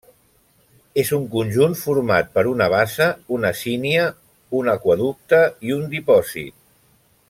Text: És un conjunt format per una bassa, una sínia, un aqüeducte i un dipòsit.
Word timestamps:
És 1.01 1.11
un 1.17 1.27
conjunt 1.33 1.75
format 1.81 2.33
per 2.39 2.45
una 2.53 2.69
bassa, 2.75 3.09
una 3.37 3.53
sínia, 3.61 4.09
un 4.61 4.75
aqüeducte 4.77 5.43
i 5.71 5.79
un 5.81 5.89
dipòsit. 5.97 6.57